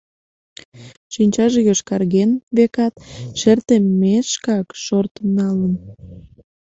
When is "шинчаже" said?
1.13-1.59